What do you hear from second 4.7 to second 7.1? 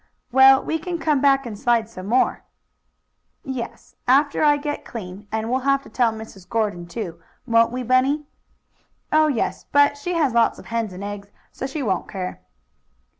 clean. And we'll have to tell Mrs. Gordon,